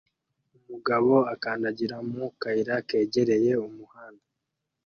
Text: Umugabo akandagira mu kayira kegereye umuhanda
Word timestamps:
Umugabo 0.57 1.13
akandagira 1.33 1.95
mu 2.13 2.25
kayira 2.41 2.75
kegereye 2.87 3.51
umuhanda 3.67 4.25